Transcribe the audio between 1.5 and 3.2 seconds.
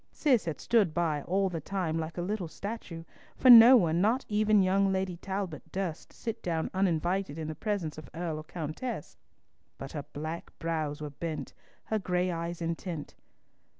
time like a little statue,